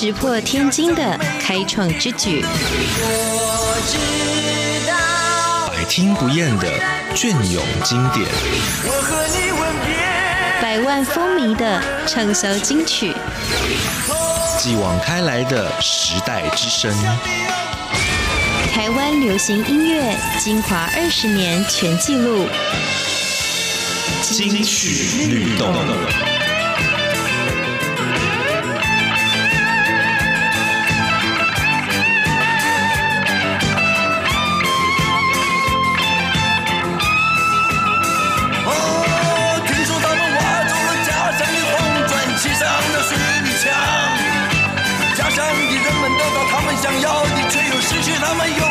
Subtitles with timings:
[0.00, 2.40] 石破天惊的开创之举，
[5.66, 6.68] 百听不厌的
[7.16, 8.24] 隽永经典，
[10.62, 13.12] 百万风靡的畅销金曲，
[14.56, 16.94] 继往开来的时代之声，
[18.72, 22.46] 台湾流行音乐精华二十年全记录，
[24.22, 25.74] 金曲律动。
[46.80, 48.67] 想要的却又失去他们拥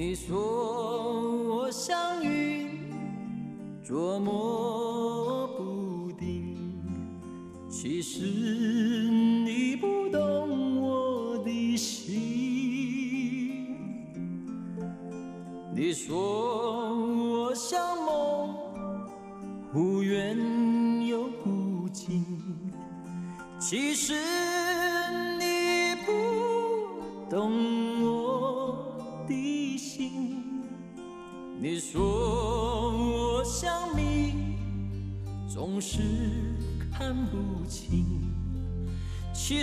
[0.00, 0.59] 我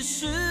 [0.07, 0.46] 是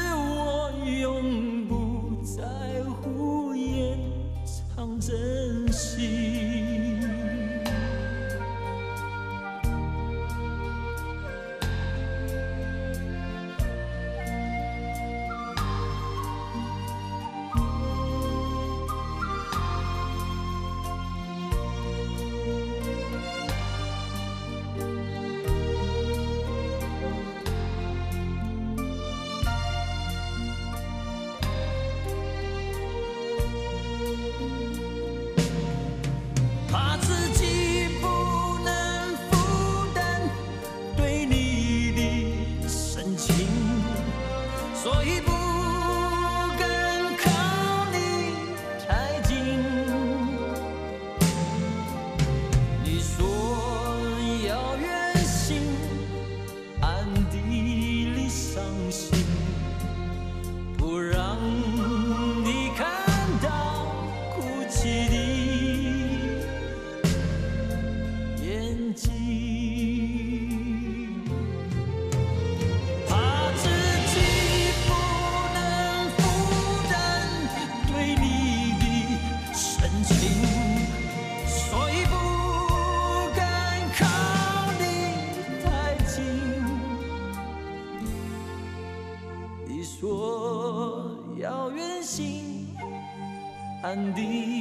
[93.87, 94.56] 满地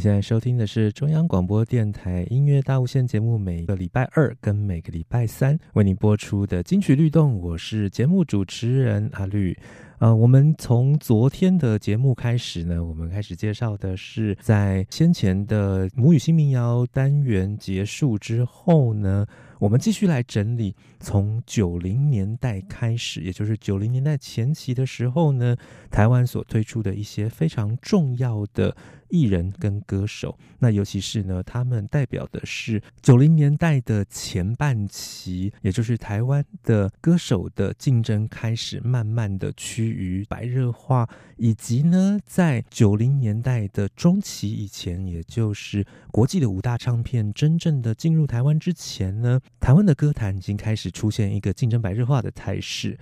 [0.00, 9.54] 现在收听的是中央广播电台音乐大无限节目，每个礼拜二跟每个礼拜三为您播出的金曲律动，我是节目主持人阿绿。
[9.98, 19.26] 呃，我们从昨天的节目开始呢，我们开始介绍的是在先前的母语新民谣单元结束之后呢。
[19.58, 25.54] 我们继续来整理从九零年代开始，也就是九零年代前期的时候呢，
[25.90, 28.74] 台湾所推出的一些非常重要的。
[29.10, 52.98] 艺人跟歌手，那尤其是呢，他们代表的是九零年代的前半期，也就是台湾的歌手的竞争开始慢慢的趋于白热化，以及呢，在九零年代的中期以前，也就是国际的五大唱片真正的进入台湾之前呢，台湾的歌坛已经开始出现一个竞争白热化的态势。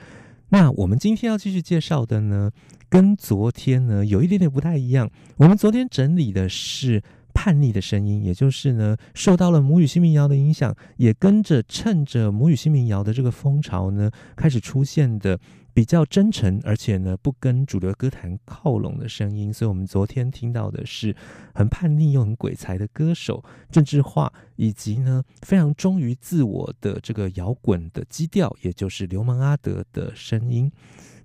[0.51, 2.51] 那我们今天要继续介绍的呢，
[2.89, 5.11] 跟昨天呢有一点点不太一样。
[5.37, 7.03] 我们昨天整理的是
[7.41, 15.39] 叛逆的声音，也就是呢受到了母语新民谣的影响，也跟着趁着母语新民谣的这个风潮呢开始出现的。
[15.75, 21.15] 比较真诚，而且呢不跟主流歌坛靠拢的声音，所以我们昨天听到的是
[21.55, 30.69] 很叛逆又很鬼才的歌手郑智化，以及呢非常忠于自我的这个摇滚的基调，也就是流氓阿德的声音。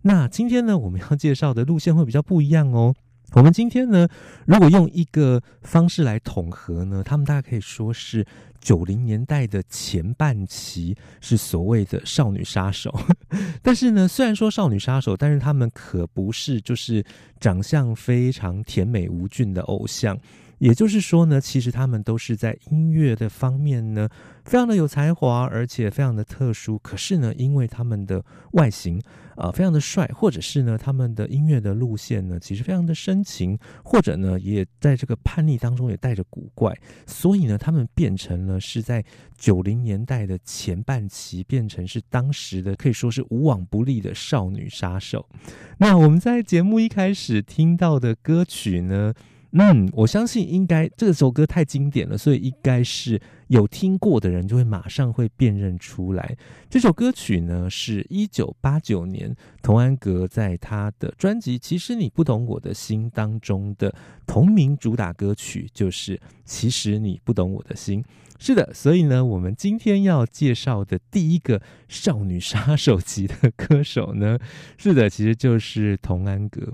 [0.03, 2.93] 那今天呢我们要介绍的路线会比较不一样哦。
[3.33, 4.07] 我们今天呢，
[4.45, 8.25] 如果用一个方式来统合呢，他们大概可以说是
[8.61, 12.93] 九零年代的前半期，是所谓的少女杀手。
[13.63, 17.03] 但是呢，虽然说少女杀手，但是他们可不是就是
[17.39, 20.15] 长相非常甜美无俊的偶像。
[20.63, 24.07] 也就是说呢，其实他们都是在音乐的方面呢，
[24.45, 26.79] 非常的有才华，而且非常的特殊。
[26.79, 28.23] 可是呢，因为他们的
[28.53, 28.97] 外形
[29.35, 36.73] 啊、非常的帅，或者是呢，他们的音乐的路线呢，其实非常的深情，或者呢，也在这个叛逆当中也带着古怪，
[37.05, 39.03] 所以呢，他们变成了是在
[39.37, 45.27] 九零年代的前半期，变成是当时的可以说是无往不利的少女杀手。
[45.77, 49.13] 那我们在节目一开始听到的歌曲呢，
[49.55, 56.35] 嗯，我相信应该这首歌太经典了，所以应该是有听过的人就会马上会辨认出来。
[56.71, 63.93] 这首歌曲呢，是一九八九年童安格在他的专辑《其实你不懂我的心》当中的
[64.25, 68.01] 同名主打歌曲，就是《其实你不懂我的心》。
[68.39, 74.39] 是的，所以呢，我们今天要介绍的第一个少女杀手级的 歌手呢，
[74.79, 76.73] 是的，其实就是童安格。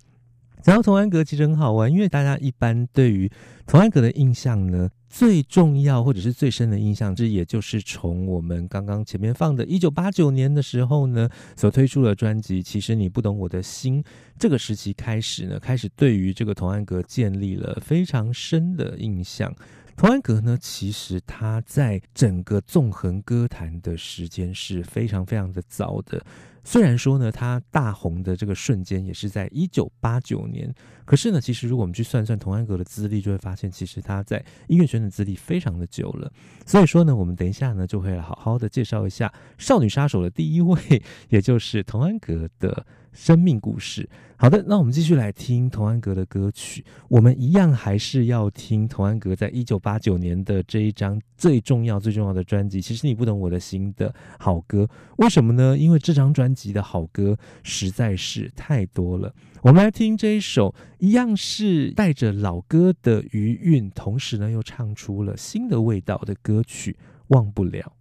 [0.66, 3.32] 然后童安格其实很好玩，因为大家一般对于
[3.66, 14.04] 童安格的印象呢，最重要或者是最深的印象，这也就是从我们刚刚前面放的1989年的时候呢，所推出的专辑《其实你不懂我的心》
[14.38, 19.54] 这个时期开始呢，开始对于这个童安格建立了非常深的印象。
[20.00, 26.26] 童安格呢，其实他在整个纵横歌坛的时间是非常非常的早的。
[26.64, 30.74] 虽然说呢，他大红的这个瞬间也是在一九八九年，
[31.04, 36.32] 可是呢，其实如果我们去算算童安格的资历，就会发现其实他在音乐圈的资历非常的久了。
[36.66, 40.80] 所以说呢，我们等一下呢就会好好的介绍一下少女杀手的第一位，
[41.28, 44.10] 也就是童安格的生命故事。
[44.38, 46.86] 好的，那我们继续来听童安格的歌曲。
[47.10, 52.80] 我们一样还是要听童安格在一九八九年的这一张最重要、最重要的专辑。
[52.80, 55.78] 其实你不懂我的心的好歌，为什么呢？
[55.78, 59.34] 因为这张专辑的好歌实在是太多了。
[59.62, 66.94] 我们来听这一首，一样是带着老歌的余韵，同时呢又唱出了新的味道的歌曲
[67.28, 67.92] 《忘不了》。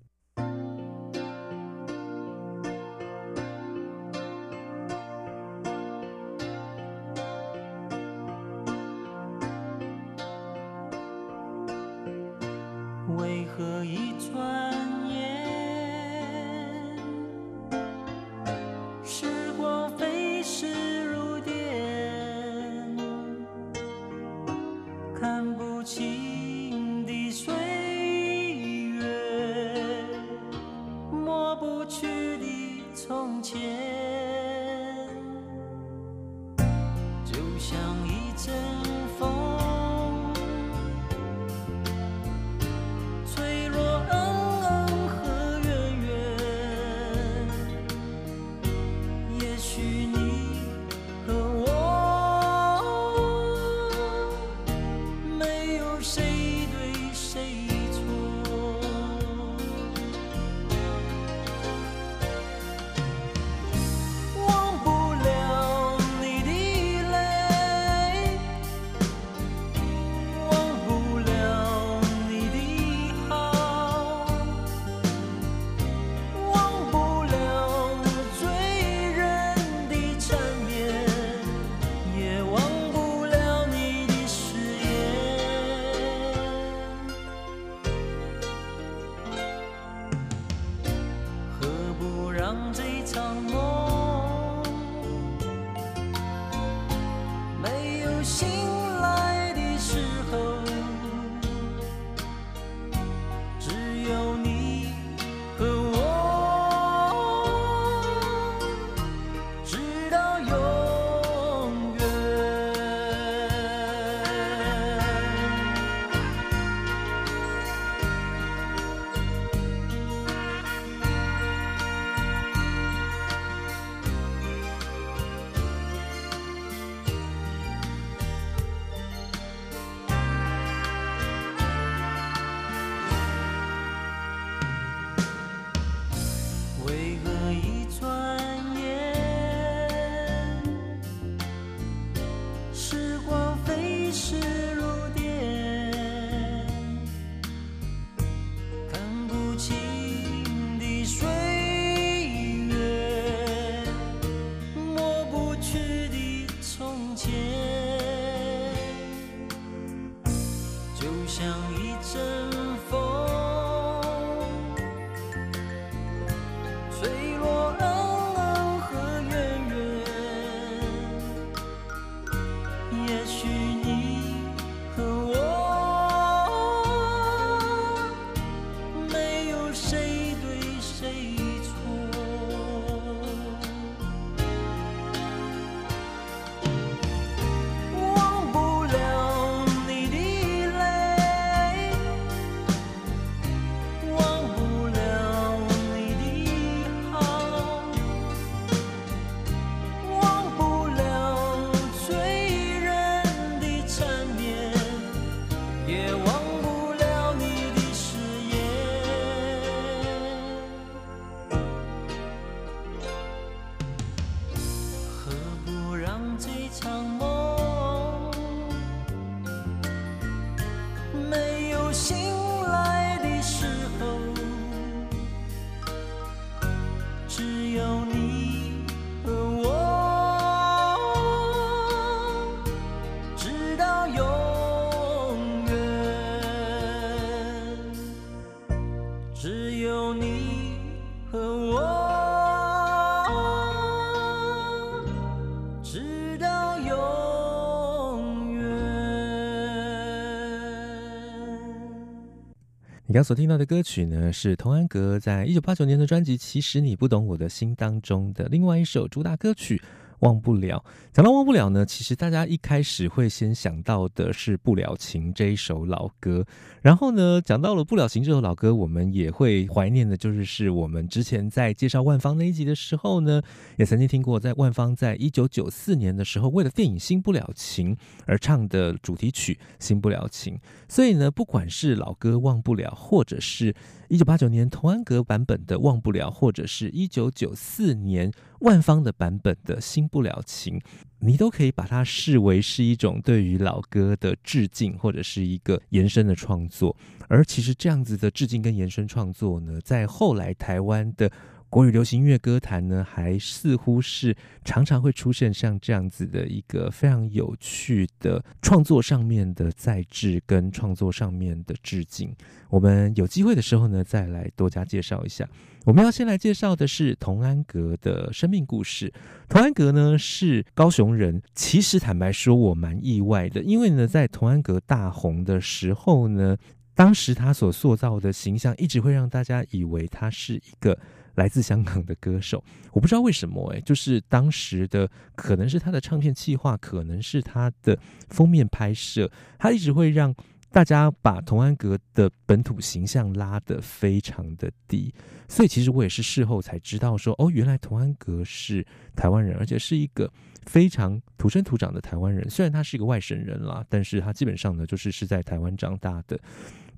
[253.10, 259.81] 你刚所听到的歌曲呢，是童安格在一九八九年的专辑《其实你不懂我的心》当中的另外一首主打歌曲。
[260.20, 266.44] 忘不了，讲到忘不了呢，其实大家一开始会先想到的是《不了情》这一首老歌，
[266.82, 273.41] 然后呢，讲到了《不了情》这首老歌，我们也会怀念的，就是是我们之前在介绍万芳那一集的时候呢，
[273.77, 277.94] 也曾经听过，在万芳在一九九四年的时候，为了电影《新不了情》
[278.27, 280.55] 而唱的主题曲《新不了情》，
[280.89, 283.75] 所以呢，不管是老歌《忘不了》，或者是
[284.08, 290.79] 一九八九年童安格版本的《忘不了》，或者是一九九四年万方的版本的《新不了情》，
[291.20, 296.96] 你都可以把它视为是一种对于老歌的致敬，或者是一个延伸的创作。
[297.29, 301.31] 而其实这样子的致敬跟延伸创作呢，在后来台湾的。
[301.70, 304.34] 国语流行音乐歌坛呢，还似乎是
[304.65, 312.34] 常常会出现像这样子的一个非常有趣的创作上面的再制跟创作上面的致敬。
[312.70, 315.46] 我们有机会的时候呢，再来多加介绍一下。
[315.84, 319.13] 我们要先来介绍的是童安格的生命故事。
[319.46, 326.56] 童安格呢是高雄人，其实坦白说，我蛮意外的，因为呢，在童安格大红的时候呢，
[326.94, 330.98] 当时他所塑造的形象一直会让大家以为他是一个。
[331.39, 337.97] 来自香港的歌手，我不知道为什么诶，就是当时的可能是他的唱片企划，可能是他的
[338.29, 340.35] 封面拍摄，他一直会让
[340.71, 345.15] 大家把童安格的本土形象拉得非常的低，
[345.49, 350.29] 所以其实我也是事后才知道说，哦，原来童安格是台湾人，而且是一个
[350.67, 352.51] 非常土生土长的台湾人。
[352.51, 356.37] 虽然他是一个外省人啦，但是他基本上呢，就是是在台湾长大的。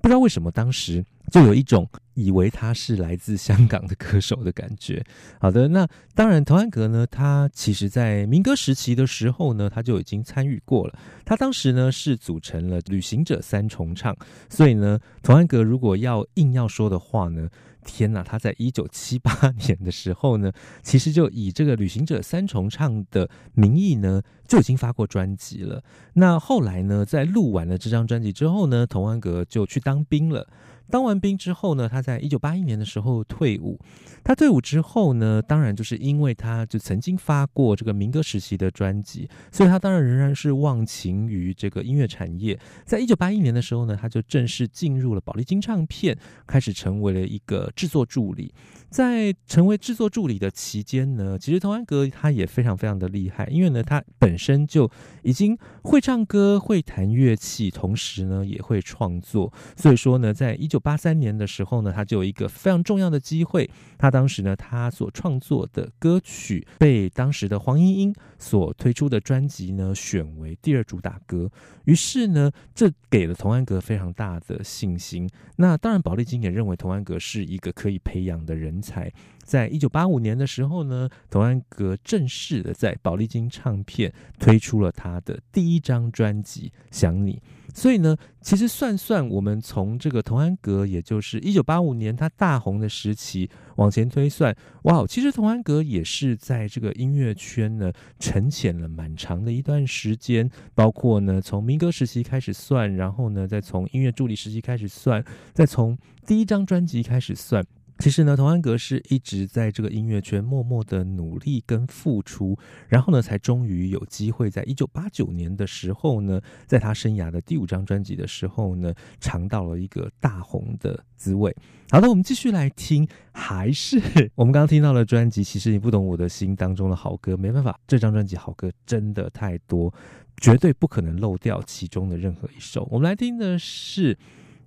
[0.01, 5.03] 不知道为什么当时就有一种以为他是来自香港的歌手的感觉。
[5.39, 10.97] 好的，那当然，童安格呢，他其实在民歌时期的时候呢，他就已经参与过了。
[11.23, 14.15] 他当时呢是组成了旅行者三重唱，
[14.49, 17.47] 所以呢，童安格如果要硬要说的话呢。
[17.85, 19.31] 天呐，他在一九七八
[19.65, 20.51] 年的时候呢，
[20.83, 25.83] 其实就以这个旅行者三重唱的名义呢，就已经发过专辑了。
[26.13, 30.47] 那后来呢，在录完了这张专辑之后呢，童安格就去当兵了。
[30.91, 33.79] 当完兵之后呢，他在一九八一年的时候退伍。
[34.23, 42.59] 他退伍之后呢，当然就是因为他就曾经发过这个民歌时期的专辑，所以他当然仍然是忘情于这个音乐产业。
[42.85, 48.53] 在一九八一年的时候呢，他就正式进入了宝丽金唱片，开始成为了一个制作助理。
[48.89, 54.91] 在成为制作助理的期间呢，其实童安格他也非常非常的厉害，因为呢，他本身就
[55.23, 59.51] 已经会唱歌、会弹乐器，同时呢也会创作。
[59.77, 63.69] 所以说呢，在一九八三年的时候呢，他就有一个非常重要的机会。
[63.97, 71.49] 他当时呢，他所创作的歌曲被当时的黄莺莺所推出的专辑呢选为第二主打歌。
[71.85, 75.29] 于是呢，这给了童安格非常大的信心。
[75.57, 79.11] 那当然，宝丽金也认为童安格是一个可以培养的人才。
[79.43, 87.33] 在一九八五年的时候呢，童安格正式的在宝丽金唱片推出了他的第一张专辑《想你》。
[87.73, 105.23] 所以呢，其实算算，我们从这个童安格，也就是一九八五年他大红的时期往前推算，哇，其实童安格也是在这个音乐圈呢沉潜了蛮长的一段时间，包括呢从民歌时期开始算，然后呢再从音乐助理时期开始算，
[105.53, 107.65] 再从第一张专辑开始算。
[108.01, 121.55] 其实呢，童安格是一直在这个音乐圈默默的努力跟付出，然后呢，才终于有机会在一九八九年的时候呢，在他生涯的第五张专辑的时候呢，尝到了一个大红的滋味。
[121.91, 124.01] 好的，我们继续来听，还是
[124.33, 125.43] 我们刚刚听到的专辑。
[125.43, 129.93] 其实你不懂我的心当中的好歌，没办法，这张专辑好歌真的太多，
[130.37, 132.87] 绝对不可能漏掉其中的任何一首。
[132.89, 134.17] 我们来听的是。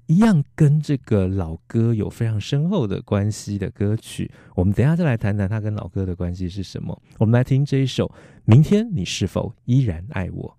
[0.07, 7.01] 一样跟这个老歌有非常深厚的关系的歌曲，我们等下再来谈谈它跟老歌的关系是什么。
[7.19, 8.07] 我们来听这一首
[8.45, 10.59] 《明天你是否依然爱我》。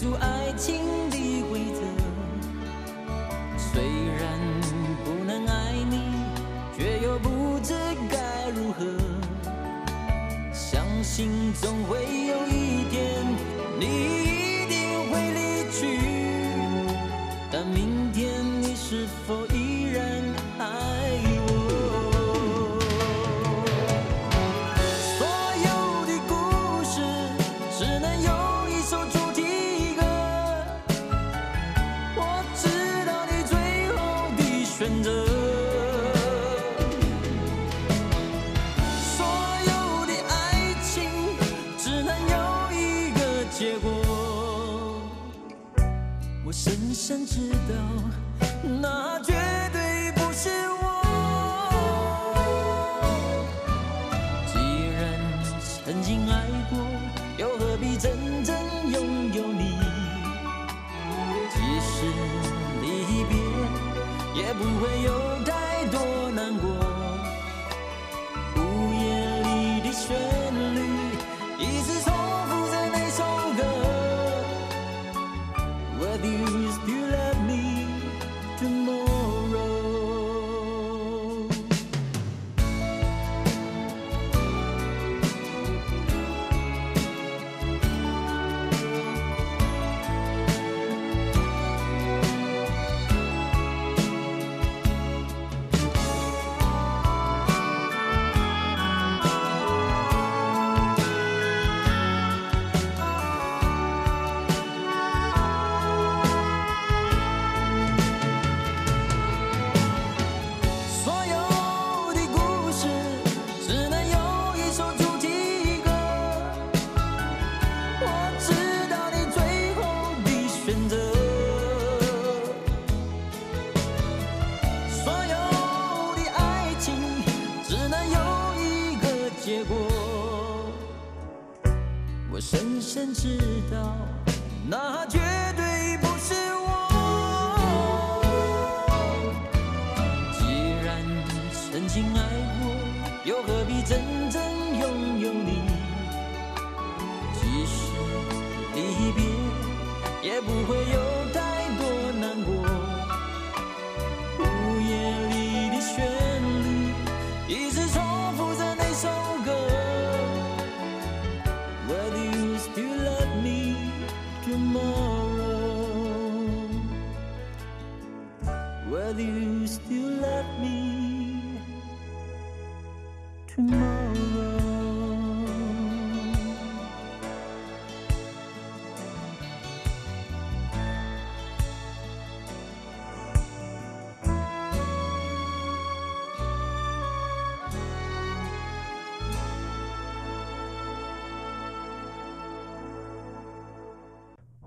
[0.00, 0.99] 诉爱情
[47.18, 48.09] 知道，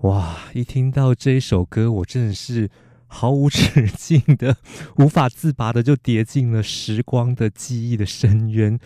[0.04, 0.38] 哇！
[0.54, 2.70] 一听到这一首歌，我真的是
[3.08, 4.58] 毫无止境的、
[4.98, 8.78] 无法自拔的，就跌进了时光的记忆的深渊。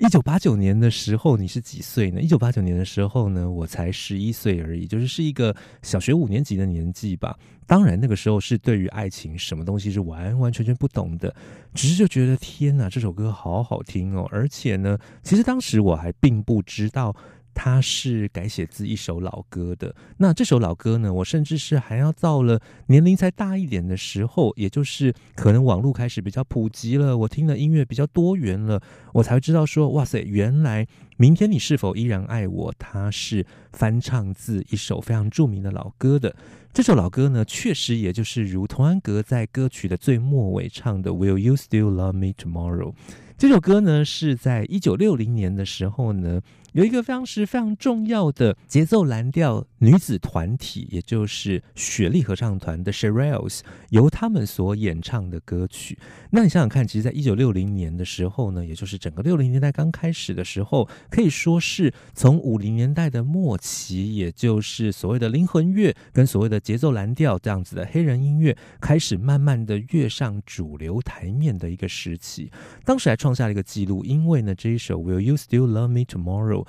[0.00, 2.20] 一九八九年的时候，你是几岁呢？
[2.20, 7.38] 一九八九年的时候呢，我才十一岁而已，就是是一个小学五年级的年纪吧。
[7.68, 11.32] 当然，那个时候是对于爱情什么东西是完完全全不懂的，
[11.72, 14.28] 只是就觉得天哪，这首歌好好听哦！
[14.32, 17.14] 而且呢，其实当时我还并不知道。
[17.54, 19.94] 它是改写自一首老歌的。
[20.18, 30.86] 那这首老歌呢，我甚至是还要到了年龄才大一点的时候，也就是可能网络开始比较普及了，我听的音乐比较多元了，我才知道说，哇塞，原来
[31.16, 36.34] 明天你是否依然爱我，它是翻唱自一首非常著名的老歌的。
[36.72, 42.92] 这首老歌呢，确实也就是如童安格在歌曲的最末尾唱的 “Will you still love me tomorrow”。
[43.38, 46.40] 这首歌呢，是在一九六零年的时候呢，
[46.74, 53.60] 有一个非常时非常重要的节奏蓝调女子团体，也就是雪莉合唱团的 Sherelles，
[53.90, 55.96] 由他们所演唱的歌曲。
[56.30, 72.50] 那你想想看，其实，在一九六零年的时候呢，也就是整个六零年代刚开始的时候，可以说是从五零年代的末期，也就是所谓的灵魂乐跟所谓的节奏蓝调这样子的黑人音乐，开始慢慢的跃上主流台面的一个时期。
[72.84, 76.63] 当时还创下了一个记录，因为呢，这一首 Will You Still Love Me Tomorrow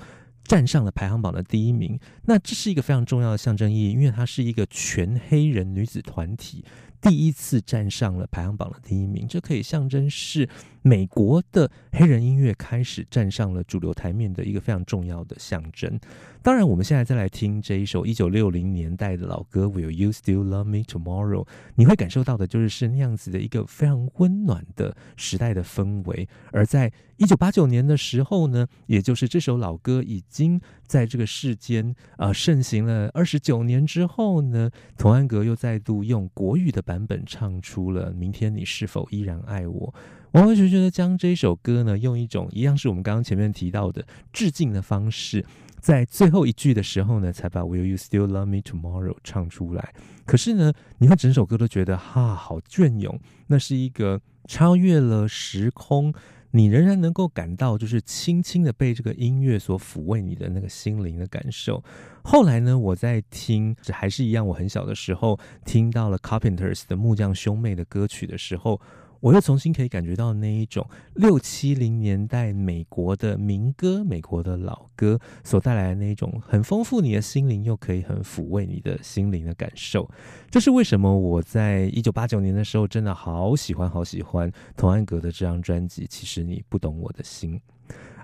[0.46, 1.98] 站上了排行榜的第一名。
[2.24, 6.64] 那这是一个非常重要的象征意义，因为她是一个全黑人女子团体
[7.08, 10.48] 第一次站上了排行榜的第一名，这可以象征是
[10.82, 16.00] 美国的黑人音乐开始站上了主流台面的一个非常重要的象征。
[16.42, 21.44] 当然，我们现在再来听这一首一九六零年代的老歌《Will You Still Love Me Tomorrow》，
[21.76, 26.28] 你会感受到的就是是那样子的一个非常温暖的时代的氛围。
[26.50, 39.94] 而在一九八九年的时候呢，也就是这首老歌已经在这个世间啊、呃、盛行了二十九年之后呢，童安格又再度用国语的版本唱出了《明天你是否依然爱我》。
[40.32, 45.44] 完完全全的将这首歌呢，用一种一样是我们刚刚前面提到的致敬的方式。
[45.80, 49.94] 在最后一句的时候呢，才把 Will you still love me tomorrow 唱出来。
[50.24, 53.18] 可是呢，你会整首歌都觉得哈，好隽永。
[53.46, 56.12] 那是一个超越了时空，
[56.56, 61.84] 你仍然能够感到就是轻轻的被这个音乐所抚慰你的那个心灵的感受。
[62.24, 68.80] 后来呢，我在听，还是一样，我很小的时候听到了 Carpenters 的木匠兄妹的歌曲的时候。
[69.20, 80.08] 我又重新可以感觉到那一种六七零年代美国的民歌、美国的老歌所带来的那一种很丰富你的心灵，又可以很抚慰你的心灵的感受。
[80.50, 86.06] 这是为什么我在一九八九年的时候真的好喜欢、好喜欢童安格的这张专辑。
[86.08, 87.60] 其实你不懂我的心。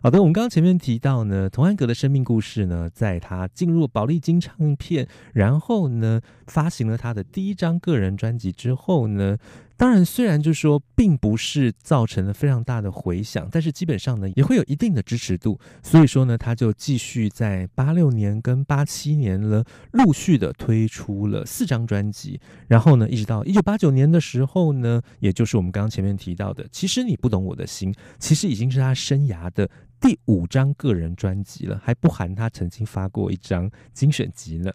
[0.03, 9.39] 好的，我们刚刚前面提到呢，童安格的生命故事呢，在他进入宝丽金唱片，然后呢，发行了他的第一张个人专辑之后呢，
[9.83, 15.59] 当然虽然就是说并不是造成了非常大的回响，但是基本上呢，也会有一定的支持度。
[15.83, 29.69] 所以说呢，他就继续在八六年跟八七年了，陆续的推出了四张专辑，然后呢，一直到一九八九年的时候呢，也就是我们刚刚前面提到的，其实你不懂我的心，其实已经是他生涯的。
[30.01, 34.71] 第五张个人专辑了，还不含他曾经发过一张精选集呢。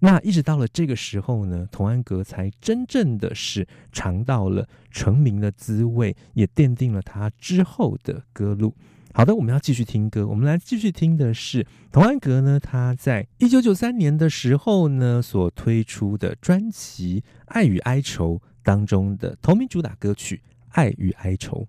[0.00, 8.74] 那一直到了这个时候呢，童安格才真正的是尝到了成名的滋味，也奠定了他之后的歌路。
[9.12, 20.36] 好的，我们要继续听歌，我们来继续听的是童安格呢，他在一九九三年的时候呢所推出的专辑《爱与哀愁》当中的同名主打歌曲
[20.68, 21.62] 《爱与哀愁》。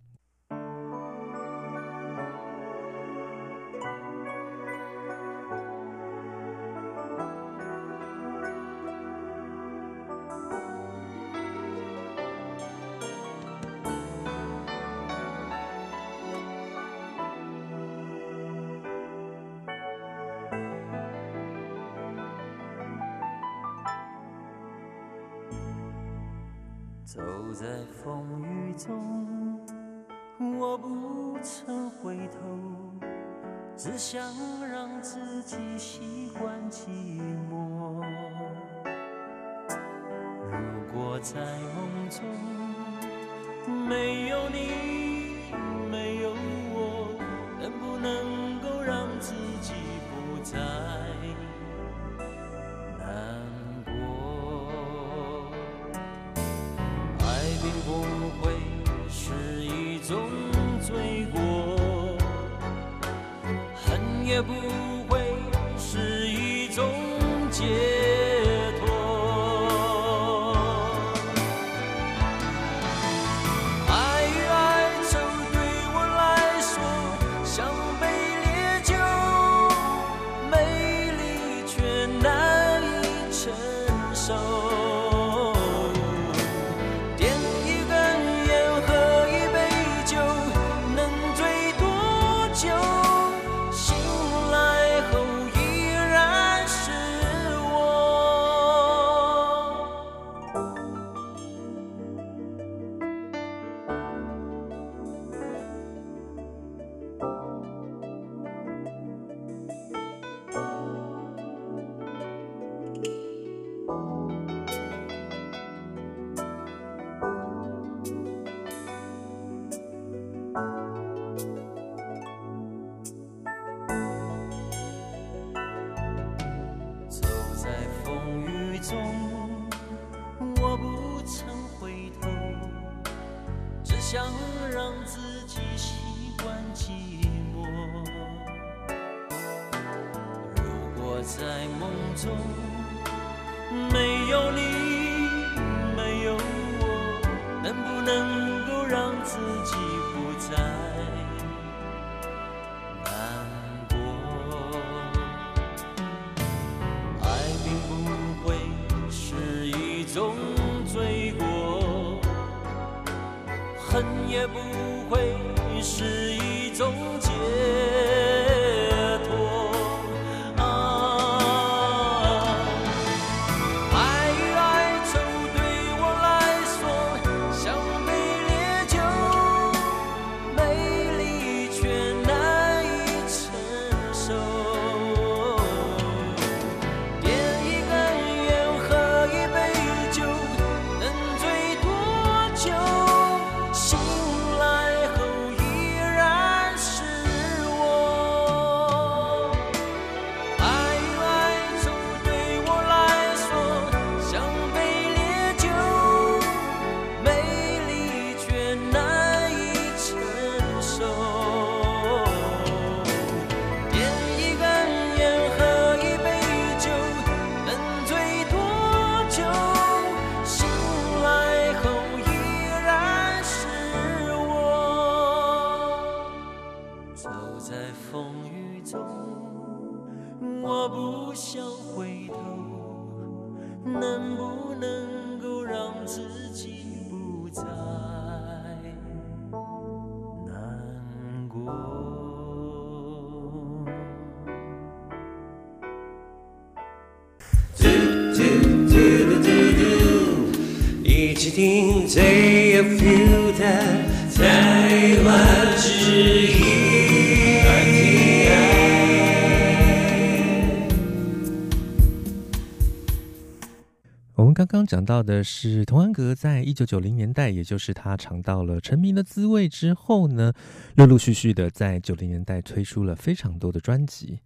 [264.90, 270.52] 讲到的是童安格在一九九零年代，也就是他尝到了成名的滋味之后呢，
[270.96, 274.40] 陆陆续续的在九零年代推出了非常多的专辑。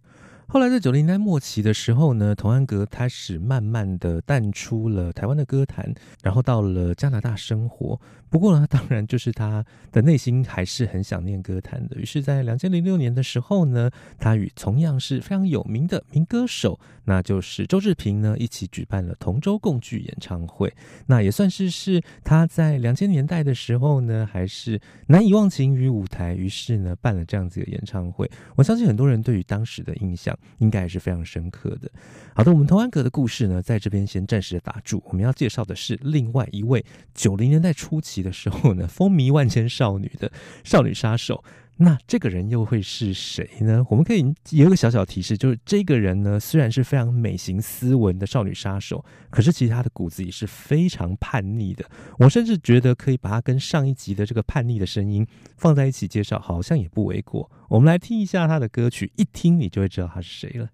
[0.46, 8.00] 后来在九零年代末期的时候呢，童安格开始慢慢的淡出了台湾的歌坛，然后到了加拿大生活。
[8.30, 11.96] 不过呢，当然就是他的内心还是很想念歌坛的。
[11.96, 20.72] 于是，在两千零六年的时候呢，他与同样是非常有名的民歌手，那就是周志平呢，一起举办了同舟共聚演唱会。
[21.06, 28.28] 那也算是是他在两千年代的时候呢，还是难以忘情于舞台，于是呢，办了这样子的演唱会。
[28.56, 31.90] 我相信很多人对于当时的印象应该也是非常深刻的。
[32.34, 35.02] 好的，我们童安格的故事呢，在这边先暂时的打住。
[35.06, 40.30] 我们要介绍的是另外一位九零年代初期的时候呢，风靡万千少女的
[40.64, 41.42] 少女杀手，
[41.76, 43.84] 那这个人又会是谁呢？
[43.90, 51.84] 我们可以有一个小小提示，就是这个人呢，虽然是非常美型斯文的少女杀手，可是其实他的骨子里是非常叛逆的。
[52.18, 57.50] 我甚至觉得可以把他跟上一集的这个叛逆的声音放在一起介绍，好像也不为过。
[57.68, 60.68] 我们来听一下他的歌曲，一听你就会知道他是谁了。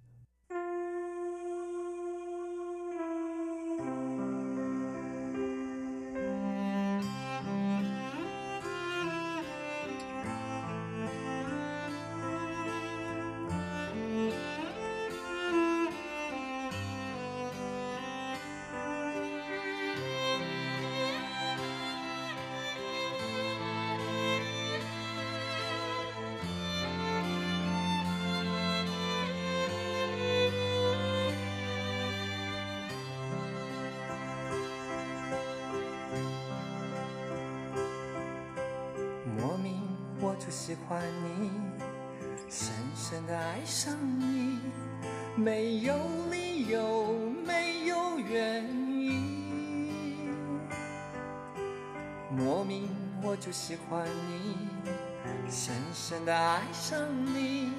[56.24, 57.72] 的爱上你，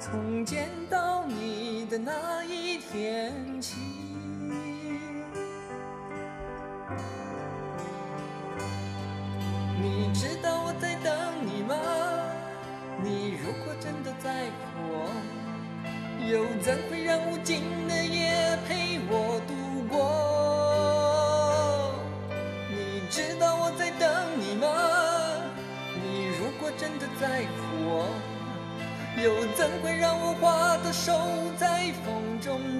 [0.00, 3.57] 从见到你的那一天。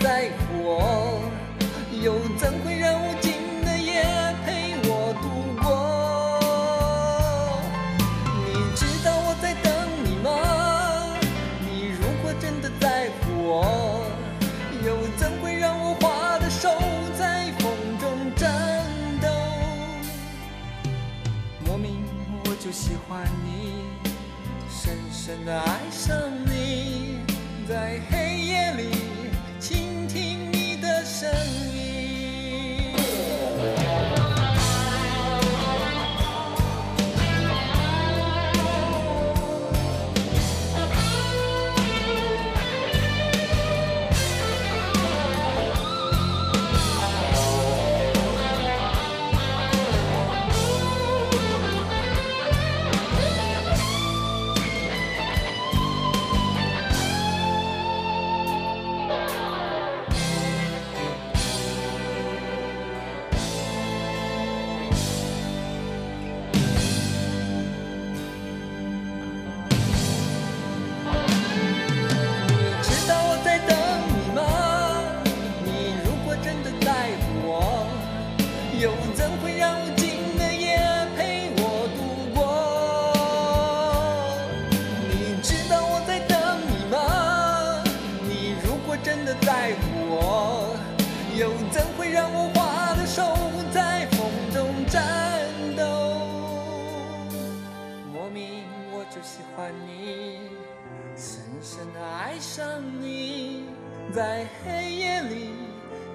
[0.00, 1.20] 在乎我，
[2.02, 3.32] 又怎会让无尽
[3.64, 4.04] 的夜
[4.44, 5.24] 陪我度
[5.62, 5.66] 过？
[8.46, 9.72] 你知道我在等
[10.04, 10.28] 你吗？
[11.60, 14.04] 你如果真的在乎我，
[14.84, 16.70] 又怎会让我花的手
[17.18, 18.06] 在风中
[18.36, 18.46] 颤
[19.20, 19.28] 抖？
[21.66, 22.04] 莫名
[22.44, 23.82] 我就喜欢你，
[24.70, 27.18] 深深的爱上你，
[27.68, 28.95] 在黑夜里。
[102.56, 102.64] 想
[103.02, 103.64] 你
[104.14, 105.50] 在黑夜里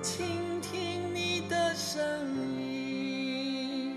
[0.02, 0.26] 倾
[0.60, 2.02] 听你的声
[2.60, 3.94] 音。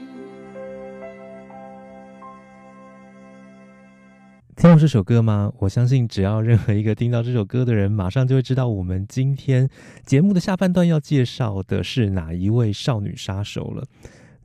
[4.56, 5.50] 听过这首歌吗？
[5.58, 9.66] 我相信只要任何一个听到这首歌的人，马上就会知道我们今天
[10.04, 13.86] 节目的下半段要介绍的是哪一位少女杀手了。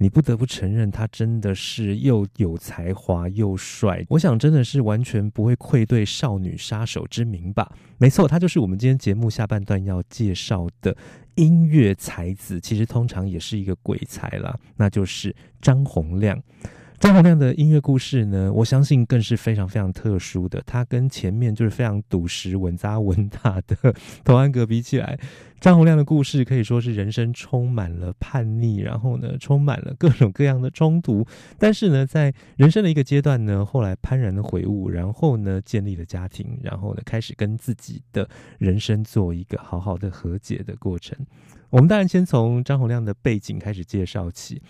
[0.02, 4.04] 你不得不承认，他真的是又有才华又帅。
[4.10, 7.70] 我想，真的是完全不会愧对少女杀手之名吧？
[7.98, 10.96] 没错，他就是我们今天节目下半段要介绍的
[11.36, 16.42] 音乐才子，其实通常也是一个鬼才啦，那就是张洪量。
[16.98, 20.62] 张洪量的音乐故事呢，我相信更是非常非常特殊的。
[20.66, 23.76] 他跟前面就是非常笃实、稳扎稳打的
[24.26, 25.18] 《童安格》比起来，
[25.60, 31.26] 张洪亮的故事可以说是人生充满了叛逆，然后呢，充满了各种各样的冲突。
[31.58, 41.18] 但是呢，在人生的一个阶段呢，后来幡然的悔悟，然后呢，建立了家庭，然后呢，开始跟自己的人生做一个好好的和解的过程。
[41.70, 44.62] 我们当然先从张洪亮的背景开始介绍起。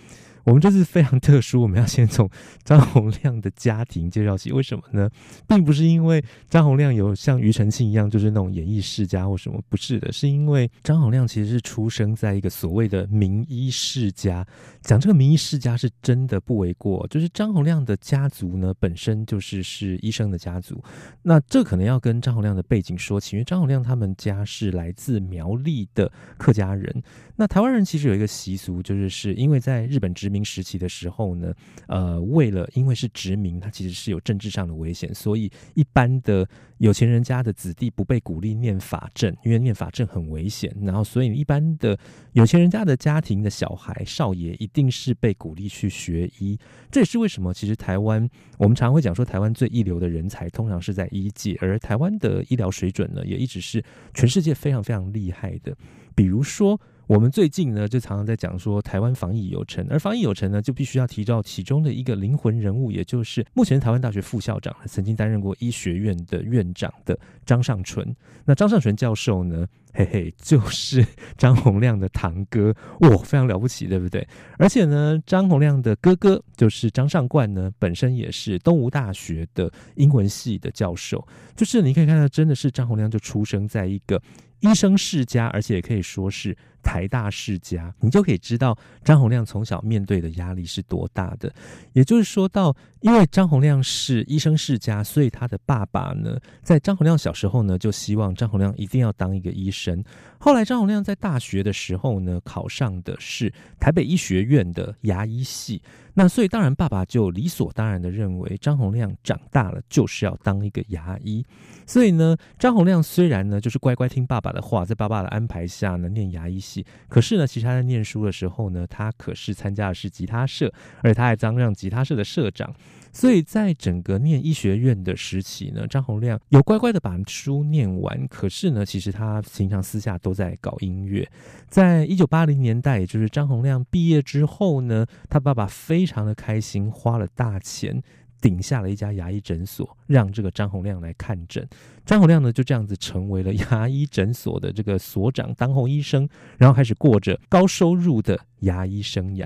[0.43, 2.29] 我们这次非常特殊，我们要先从
[2.63, 4.51] 张洪亮的家庭介绍起。
[4.51, 5.09] 为什么呢？
[5.47, 14.45] 并不是因为张洪亮有像庾澄庆一样，就是那种演艺世家或什么，不是的，是因为张洪亮其实是出生在一个所谓的名医世家。
[14.81, 20.81] 讲这个名医世家是真的不为过，就是张洪亮的家族呢，本身就是是医生的家族。
[21.21, 27.03] 那这可能要跟张洪亮的背景说起，因为张洪亮他们家是来自苗栗的客家人。
[27.35, 31.53] 那台湾人其实有一个习俗，就是是因为在日本殖民时期的时候呢，
[31.87, 40.73] 呃，为了因为是殖民，它其实是有政治上的危险，所以一般的有钱人家的子弟不被鼓励念法政，因为念法政很危险。
[40.81, 41.97] 然后，所以一般的
[42.33, 46.57] 有钱人家的家庭的小孩少爷一定是被鼓励去学医。
[46.91, 55.75] 这也是为什么，其实台湾我们常会讲说，台湾最一流的人才通常是在医界，而台湾的医疗水准呢，也一直是全世界非常非常厉害的。
[56.15, 56.79] 比如说。
[57.09, 68.15] 我们最近呢，就常常在讲说台湾防疫有成，而防疫有成呢，就必须要提到其中的一个灵魂人物，也就是目前台湾大学副校长，曾经担任过医学院的院长的张尚淳。
[68.45, 71.03] 那张尚淳教授呢，嘿嘿，就是
[71.35, 74.27] 张洪亮的堂哥，哇，非常了不起，对不对？
[74.59, 81.27] 而且呢，张洪亮的哥哥就是张尚冠呢，本身也是东吴大学的英文系的教授。
[81.55, 84.21] 就是你可以看到，真的是张洪亮就出生在一个
[84.59, 86.55] 医生世家，而且也可以说是。
[86.83, 91.53] 台大世家，你就可以知道张洪亮从小面对的压力是多大的。
[91.93, 100.03] 也就是说到，因为张洪亮是医生世家，所以他的爸爸呢，在张洪亮小时候呢，就希望张洪亮一定要当一个医生。
[100.37, 105.81] 后来张洪亮在大学的时候呢，考上的是台北医学院的牙医系。
[106.21, 111.45] 那所以当然，爸爸就理所当然的认为张洪亮长大了就是要当一个牙医。
[111.87, 120.69] 所以呢，张洪亮虽然呢就是乖乖听爸爸的话，在爸爸的安排下呢念牙医系，可是呢，其实他在念书的时候呢，他可是参加的是吉他社，
[121.01, 122.75] 而且他还当上吉他社的社长。
[123.11, 131.29] 所以在整个念医学院的时期呢，张洪亮有乖乖的把书念完，可是呢，其实他平常私下都在搞音乐。
[131.67, 138.01] 在一九八零年代，也就是张洪亮毕业之后呢，他爸爸非常的开心，花了大钱。
[138.41, 141.67] 顶下了一家牙医诊所，让这个张洪亮来看诊。
[142.05, 146.25] 张洪亮呢，就这样子成为了牙医诊所的这个所长、当红医生，
[146.57, 149.45] 然后开始过着高收入的牙医生涯。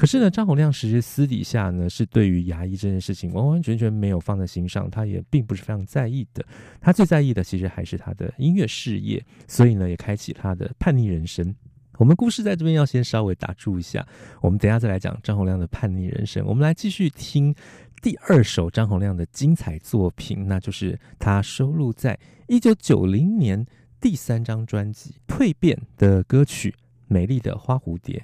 [0.00, 6.42] 可是呢，张洪量其实私底下呢，是对于牙医这件事情完完全全没有放在心上，他也并不是非常在意的。
[6.80, 11.54] 他最在意的其实还是他的音乐事业，所以呢，也开启他的叛逆人生。
[11.98, 14.08] 我们故事在这边要先稍微打住一下，
[14.40, 16.46] 我们等下再来讲张洪量的叛逆人生。
[16.46, 17.54] 我们来继续听。
[18.00, 23.66] 第二首张洪量的精彩作品，那就是他收录在一九九零年
[24.00, 26.70] 第三张专辑《蜕变》的歌曲
[27.06, 28.16] 《美丽的花蝴蝶》。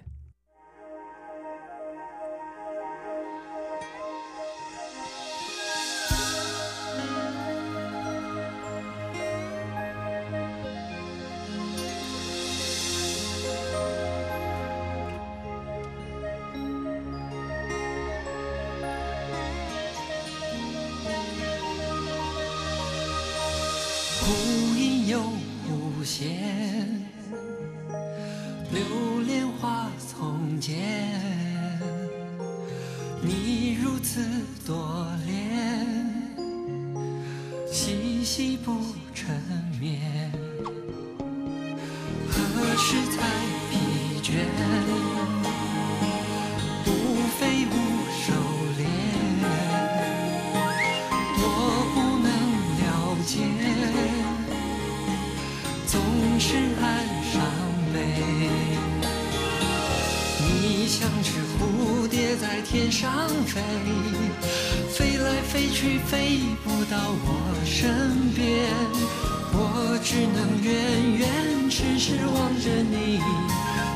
[64.91, 68.69] 飞来飞去飞不到我身边
[69.53, 73.19] 我只能远远痴痴望着你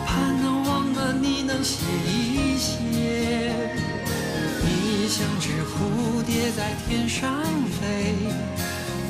[0.07, 3.53] 盼能忘了你能歇一歇
[4.62, 7.42] 你像只蝴蝶在天上
[7.80, 8.14] 飞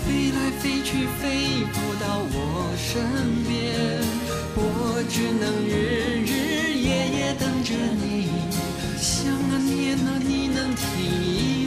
[0.05, 3.03] 飞来飞去飞不到我身
[3.45, 4.01] 边
[4.57, 8.30] 我只能日日夜夜等着你
[9.22, 11.59] 想啊念啊你能听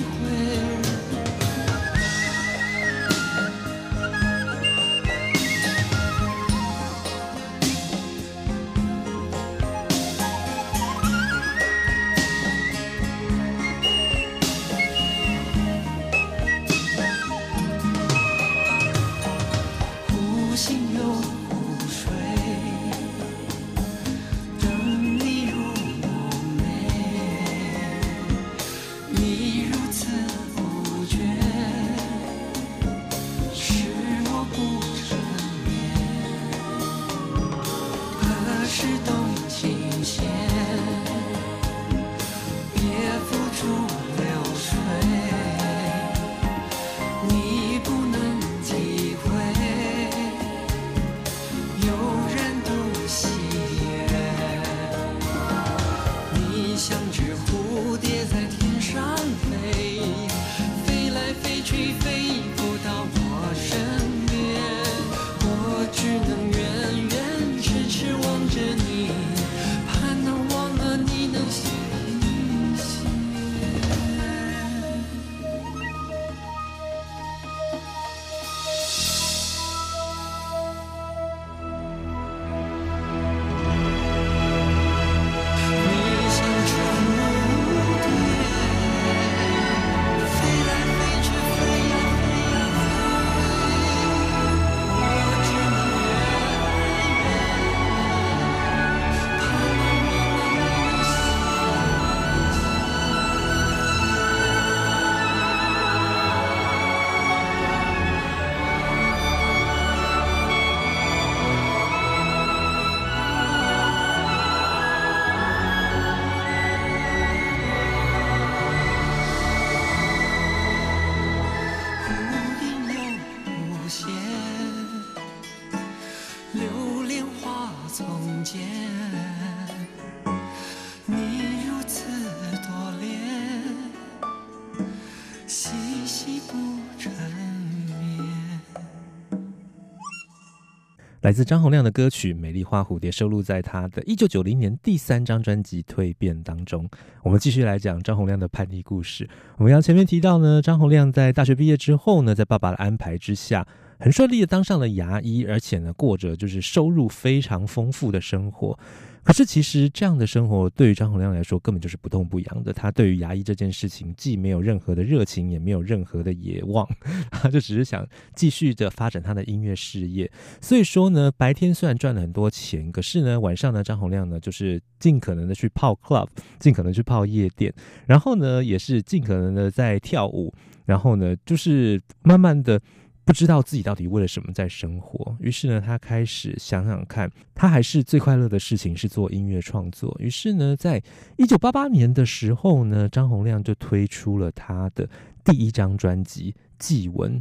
[141.33, 146.87] 自张洪亮的歌曲《美丽花蝴蝶》收录在他的一九九零年第三张专辑《蜕变》当中。
[147.23, 149.27] 我们继续来讲张洪亮的叛逆故事。
[149.57, 153.67] 我们要前面提到呢，张洪亮在大学毕业之后呢，在爸爸的安排之下，
[153.99, 158.77] 很顺利的当上了牙医，而且呢，过着就是收入非常丰富的生活。
[159.23, 162.73] 可是，其实这样的生活对于张洪亮来说根本就是不痛不痒的。
[162.73, 166.87] 他对于牙医这件事情既没有任何的热情，也没有任何的野望，
[167.31, 168.05] 他就只是想
[168.35, 170.29] 继续的发展他的音乐事业。
[170.59, 176.27] 所以说呢，白天虽然赚了很多钱，可是呢，晚上呢，张洪亮呢就是尽可能的去泡 club，
[176.59, 177.73] 尽可能去泡夜店，
[178.05, 180.53] 然后呢，也是尽可能的在跳舞，
[180.85, 182.79] 然后呢，就是慢慢的。
[183.25, 190.15] 不知道自己到底为了什么在生活，于是呢，他开始想想看，他还是最快乐的事情是做音乐创作。
[190.19, 191.01] 于是呢，在
[191.37, 195.09] 一九八八年的时候呢，张洪量就推出了他的
[195.43, 197.37] 第一张专辑《祭文》。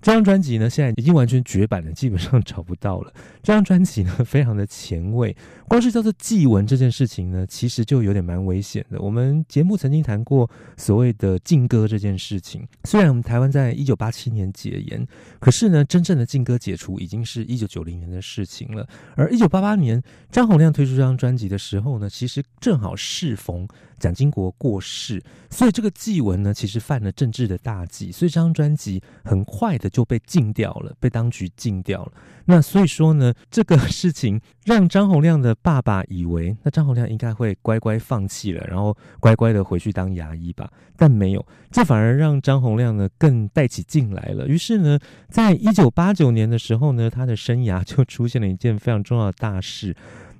[0.00, 3.12] 这张专辑呢，现在已经完全绝版了，基本上找不到了。
[3.42, 5.36] 这张专辑呢，非常的前卫，
[5.66, 9.00] 光是叫做祭文这件事情呢，其实就有点蛮危险的。
[9.00, 15.04] 我们节目曾经谈过所谓的禁歌这件事情，虽然我们台湾在一九八七年解严，
[15.40, 18.86] 可是呢，真正的禁歌解除已经是一九九零年的事情了。
[19.16, 23.66] 而一九八八年张洪量推出这张专辑的时候呢，其实正好适逢
[23.98, 25.20] 蒋经国过世，
[25.50, 32.12] 所以这个祭文呢，其实犯了政治的大忌，所以这张专辑很快的就被禁掉了，被当局禁掉了。
[32.46, 40.70] 那所以说呢，这个 事情让张洪亮的爸爸以为，那张洪亮应该会乖乖放弃了，然后乖乖的回去当牙医吧。
[40.96, 44.48] 但没有，这反而让张洪亮呢更带起劲来了。
[44.48, 49.94] 于是呢，在一九八九年的时候呢，他的生涯 就出现了一件非常重要的大事。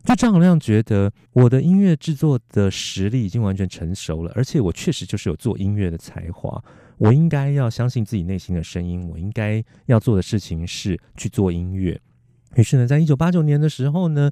[0.05, 6.65] 就张洪亮觉得，我的音乐制作的实力已经完全成熟了，而且我确实就是有做音乐的才华。
[6.99, 12.01] 我应该要相信自己内心的声音，我应该要做的事情是去做音乐。
[12.57, 14.31] 于是呢，在一九八九年的时候呢，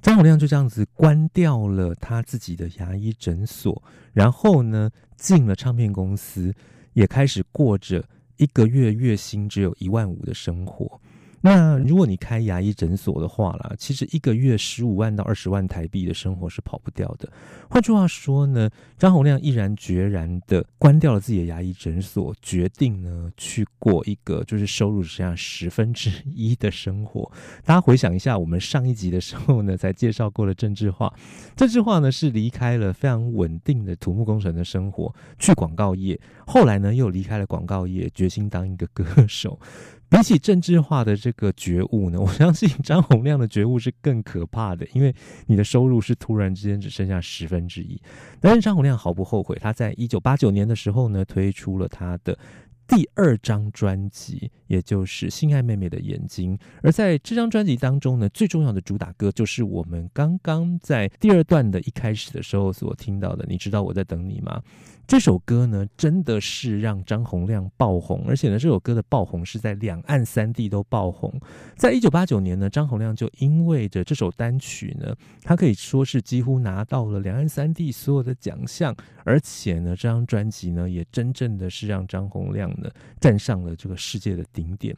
[0.00, 6.54] 张洪亮就这样子关掉了他自己的牙医诊所，然后呢，进了唱片公司，
[6.92, 8.04] 也开始过着
[8.36, 11.00] 一个月月薪只有一万五的生活。
[11.46, 17.30] 那如果你开牙医诊所的话啦，其实一个月十五万到二十万台币的生活是跑不掉的。
[17.68, 27.30] 换句话说呢，张洪量毅然决然的关掉了自己的牙医诊所，决定呢去过一个就是收入只剩下十分之一的生活。
[27.62, 31.12] 大家回想一下，我们上一集的时候呢，才介绍过了政治化。
[31.54, 36.18] 政治化呢是离开了非常稳定的土木工程的生活，去广告业。
[36.46, 39.60] 后来呢又离开了广告业，决心当一个歌手。
[40.08, 45.14] 比起政治化的这个觉悟呢， 我相信张洪量的觉悟是更可怕的，因为
[45.46, 48.00] 你的收入是突然之间只剩下十分之一。
[48.40, 52.38] 但是张洪量毫不后悔，他在一九八九年的时候呢，推出了他的
[52.86, 56.56] 第二张专辑，也就是《心爱妹妹的眼睛》。
[56.82, 63.44] 而在这张专辑当中呢，最重要的主打歌就是我们刚刚在第二段的一开始的时候所听到的。
[63.48, 64.62] 你知道我在等你吗？
[65.06, 71.32] 这首歌呢，真的是让张洪量爆红，而且呢，这首歌的爆红是在两岸三地都爆红。
[71.76, 82.90] 在一九八九年呢，张洪量就因为着这首单曲呢，他可以说是几乎拿到了两岸三地所有的奖项，而且呢，这张专辑呢，也真正的是让张洪量呢
[83.20, 84.96] 站上了这个世界的顶点。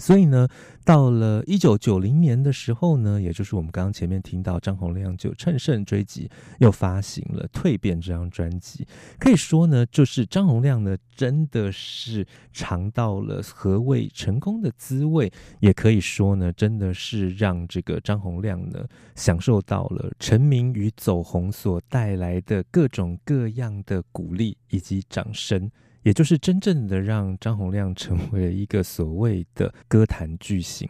[0.00, 0.48] 所以呢，
[0.82, 6.28] 到了一九九零年的时候呢，也就是我们刚刚前面听到张洪量就乘胜追击，
[6.58, 8.86] 又发行了《蜕变》这张专辑。
[9.18, 15.30] 可以说呢，就是张洪量呢，真的是尝到了何谓成功的滋味，
[15.60, 18.82] 也可以说呢，真的是让这个张洪量呢，
[19.14, 25.70] 享受到了成名与走红所带来的各种各样的鼓励以及掌声。
[26.02, 30.88] 也就是真正的让张洪量成为了一个所谓的歌坛巨星。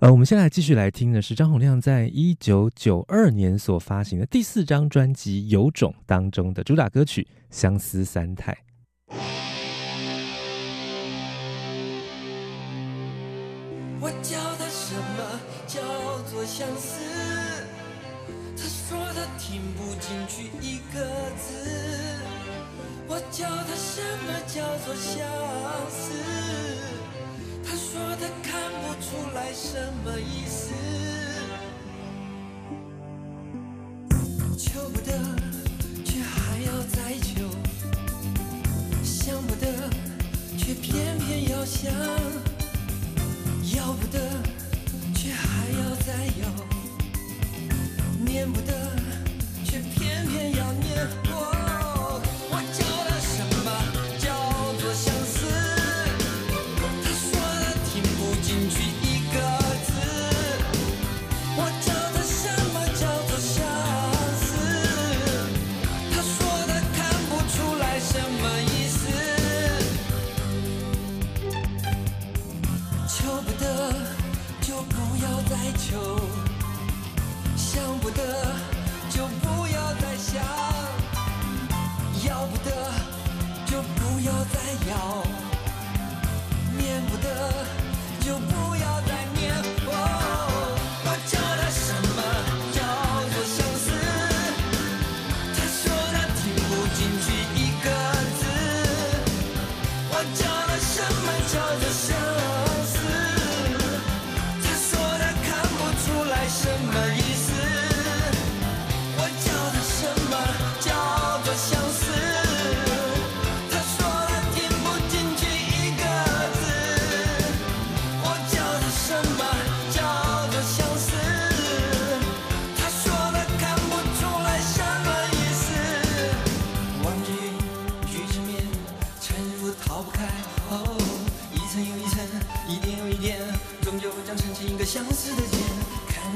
[0.00, 8.52] 呃，我们现在继续来听的是张洪量在一九九二年所发行的第四张专辑《有种》当中的主打歌曲《相思三态》。
[14.00, 15.80] 我叫他什么叫
[16.30, 17.00] 做相思？
[18.54, 21.00] 他说他听不进去一个
[21.38, 21.54] 字。
[23.06, 24.23] 我叫他什么
[24.54, 25.26] 叫做相
[25.90, 26.12] 思？
[27.64, 30.72] 他说他看不出来什么意思。
[34.56, 35.10] 求不得，
[36.04, 37.50] 却还要再求；
[39.02, 39.66] 想不得，
[40.56, 41.92] 却偏偏要想；
[43.76, 44.20] 要不得，
[45.16, 46.46] 却还要再要；
[48.24, 48.72] 念不得，
[49.64, 51.43] 却偏偏要念。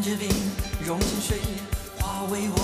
[0.08, 0.26] 之冰
[0.86, 1.36] 融进水
[1.98, 2.57] 化为我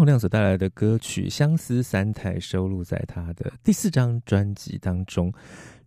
[0.00, 5.30] 张洪量所带来的歌曲《相思三太》收录在他的第四张专辑当中。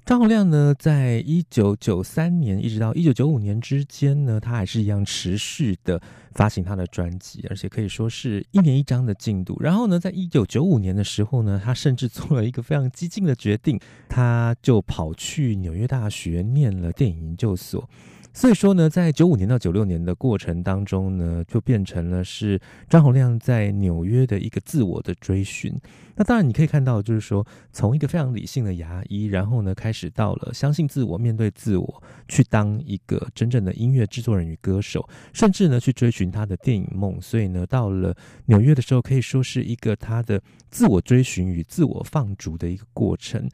[0.05, 5.99] 张洪量呢，在一九九三年一直到一九九五年之间呢，他还是一样持续的
[6.36, 9.57] 发行他的专辑，而且可以说是一年一张的进度。
[9.59, 17.89] 然后呢，在一九九五年的时候呢，他甚至做了一个非常激进的决定，他就跑去纽约大学念了电影研究所。
[18.34, 22.60] 所以说呢，在九五年到九六年的过程当中呢，就变成了是
[22.90, 25.72] 张洪量在纽约的一个自我的追寻。
[26.16, 37.20] 那当然，你可以看到，就是说，从一个非常理性的牙医，然后呢，开始到了相信自我、面对自我，去当一个真正的音乐制作人与歌手，甚至呢，去追寻他的电影梦。
[37.22, 38.16] 所以呢，到了
[38.46, 43.48] 纽约的时候，可以说是一个他的自我追寻与自我放逐的一个过程。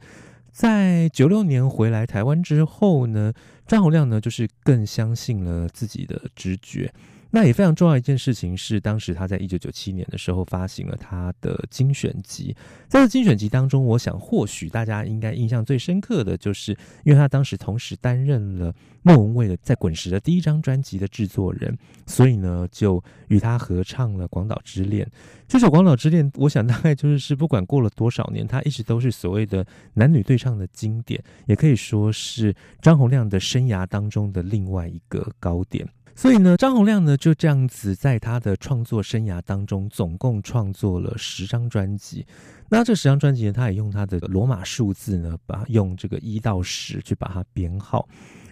[0.52, 3.32] 在九六年回来台湾之后呢，
[3.66, 6.92] 张洪亮呢就是更相信了自己的直觉。
[7.30, 12.54] 那也非常重要一件事情是，当时他在一九九七年的时候发行了他的精选集。
[12.88, 16.72] 在这精选集当中，我想或许大家应该印象最深刻的就是，
[17.04, 21.76] 因为他当时同时担任了莫文蔚的在滚石的第一张专辑的制作人，
[22.06, 25.06] 所以呢，就与他合唱了《广岛之恋》。
[25.46, 29.64] 这首《广岛之恋》，我想大概就是是不管过了多少年，他一直都是所谓的
[29.94, 35.88] 男女对唱的经典，也可以说是张洪量的生涯当中的另外一个高点。
[36.14, 42.26] 所以呢，张洪量呢就这样子在他的创作生涯当中，总共创作了十张专辑。
[42.68, 48.06] 那这十张专辑呢，他也用他的罗马数字呢，把用这个一到十去把它编号。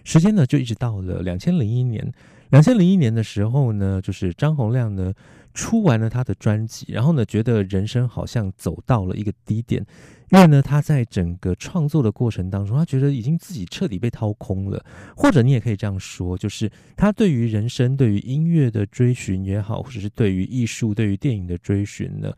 [0.05, 2.11] 时间呢，就一直到了两千零一年。
[2.51, 5.13] 两千零一年的时候呢，就是张洪量呢
[5.59, 9.85] 出完了他的专辑，然后呢，觉得人生好像走到了一个低点。
[10.31, 14.81] 因为呢，他在整个创作的过程当中，他觉得已经自己彻底被掏空了，
[15.17, 22.33] 或者你也可以这样说，就是他对于人生、对于音乐的追寻也好，或者是对于艺术、对于电影的追寻呢，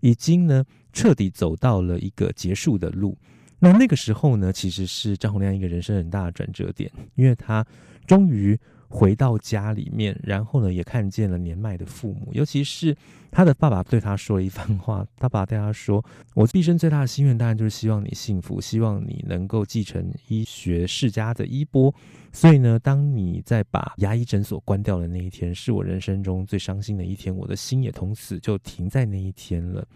[0.00, 0.62] 已经呢
[0.92, 3.16] 彻底走到了一个结束的路。
[3.58, 7.66] 那那个时候呢，其实是张洪量一个人生很大的转折点，因为他
[8.06, 8.58] 终于。
[8.88, 12.96] 回到家里面，然后呢，也看见了年迈的父母，尤其是
[13.30, 15.06] 他的爸爸对他说了一番话。
[15.16, 21.92] 他爸对他说：“我毕生最大的心愿，当然就是希望你幸福，希望你能够继承医学世家的衣钵。
[22.32, 29.86] 所以呢，当你在把牙医诊所关掉的那一天，是我人生中最伤心的一天，我的心也从此就停在那一天了。”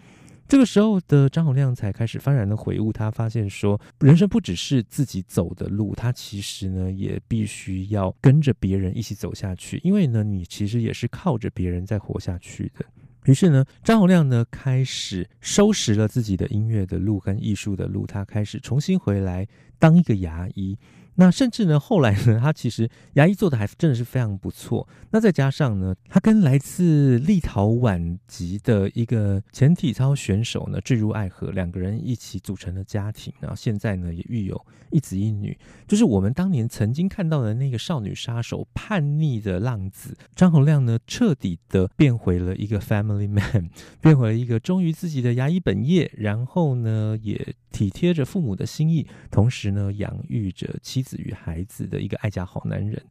[0.50, 12.84] 这个时候的张洪亮才开始幡然的悔悟，他发现说，人生不只是自己走的路，他其实呢也必须要跟着别人一起走下去，因为呢，你其实也是靠着别人在活下去的。
[13.26, 19.46] 于是呢，张洪亮呢开始收拾了自己的音乐的路跟艺术的路，他开始重新回来
[19.78, 20.76] 当一个牙医。
[21.16, 24.88] 那甚至呢，后来呢，他其实牙医做的还真的是非常不错。
[25.10, 33.32] 那再加上呢，他跟来自立陶宛籍的一个前体操选手呢，坠入爱河，两个人一起组成了家庭。
[33.40, 35.56] 然后现在呢，也育有一子一女，
[35.86, 43.68] 就是我们当年曾经看到的那个少女杀手、叛逆的浪子张洪亮呢，彻底的变回了一个 family man，
[44.00, 51.16] 变回了一个忠于自己的牙医本业，然后呢，也体贴着父母的心意，同时呢，养育着妻妻子。
[51.20, 53.02] 与孩子的一个爱家好男人，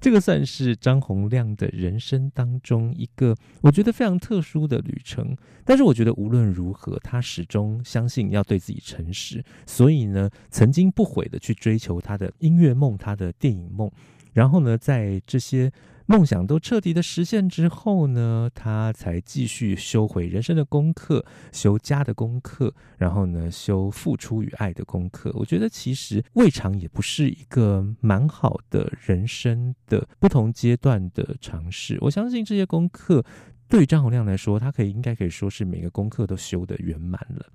[0.00, 5.36] 这个算是张洪亮的人生当中一个我觉得非常特殊的旅程。
[5.64, 13.90] 但是我觉得无论如何，他始终相信要对自己诚实，所以呢，曾经不悔的去追求他的音乐梦、他的电影梦。
[14.32, 15.70] 然后呢，在这些。
[16.06, 25.32] 梦想都彻底的实现之后呢，他才继续修回人生的功课，修家的功课，然后呢，修付出与爱的功课。
[25.34, 31.98] 我觉得其实未尝也不是一个蛮好的人生的不同阶段的尝试。
[32.00, 33.24] 我相信这些功课
[33.68, 37.46] 对于张洪量来说，他可以应该可以说是每个功课都修得圆满了。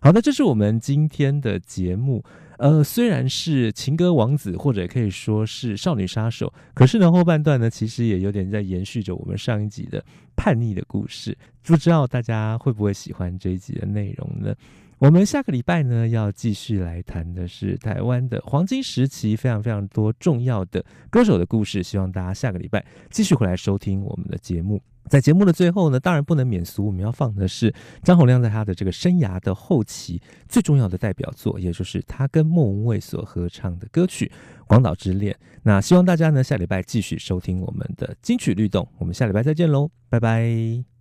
[0.00, 2.22] 好的，这是我们今天的节目。
[2.58, 10.04] 呃，虽然是情歌王子，或者可以说是少女杀手，可是呢，后半段呢，其实也有点在延续着我们上一集的
[10.36, 11.36] 叛逆的故事。
[11.62, 14.54] 不知道大家会不会喜欢这一集的内容呢？
[14.98, 21.82] 我们下个礼拜呢，要继续来谈的是台湾的黄金时期，非常非常多重要的歌手的故事。
[21.82, 24.80] 希望大家下个礼拜继续回来收听我们的节目。
[25.08, 34.30] 在节目的最后呢，当然不能免俗，我们要放的是张洪量在他的这个生涯的后期最重要的代表作，也就是他跟莫文蔚所合唱的歌曲
[34.66, 35.34] 《广岛之恋》。
[35.62, 40.93] 那希望大家呢，下礼拜继续收听我们的金曲律动，我们下礼拜再见喽，拜拜。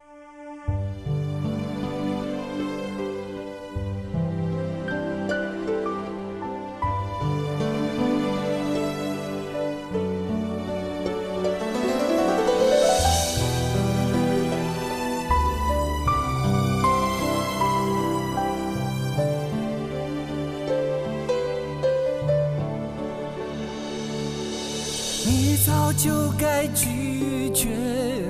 [25.95, 27.69] 就该拒绝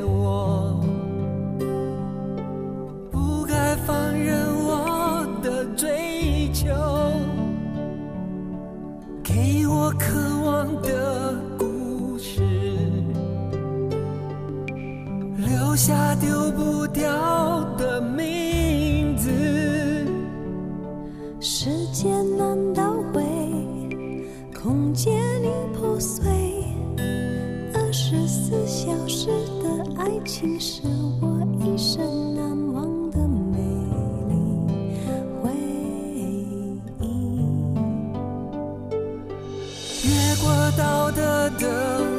[0.06, 0.80] 我，
[3.10, 6.68] 不该放任我的追求，
[9.24, 10.14] 给我渴
[10.46, 12.42] 望的故事，
[15.38, 19.32] 留下丢不掉的名字。
[21.40, 23.24] 时间难倒回，
[24.54, 26.33] 空间里破碎。
[28.66, 29.28] 消失
[29.62, 30.82] 的爱情是
[31.22, 33.58] 我一生难忘的美
[34.30, 34.34] 丽
[35.42, 35.52] 回
[36.16, 36.80] 忆。
[40.08, 42.13] 越过道德的